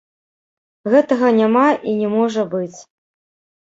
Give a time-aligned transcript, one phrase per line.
[0.95, 2.79] Гэтага няма і не можа быць.